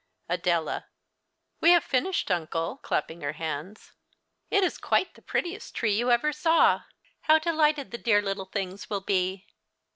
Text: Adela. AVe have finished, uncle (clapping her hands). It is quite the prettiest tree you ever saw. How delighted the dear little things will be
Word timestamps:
Adela. 0.27 0.87
AVe 1.61 1.73
have 1.73 1.83
finished, 1.83 2.31
uncle 2.31 2.77
(clapping 2.81 3.21
her 3.21 3.33
hands). 3.33 3.93
It 4.49 4.63
is 4.63 4.79
quite 4.79 5.13
the 5.13 5.21
prettiest 5.21 5.75
tree 5.75 5.93
you 5.95 6.09
ever 6.09 6.33
saw. 6.33 6.81
How 7.21 7.37
delighted 7.37 7.91
the 7.91 7.99
dear 7.99 8.19
little 8.23 8.45
things 8.45 8.89
will 8.89 9.01
be 9.01 9.45